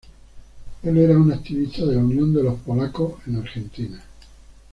[0.81, 4.03] Él era un activista de la Unión de los Polacos en Argentina.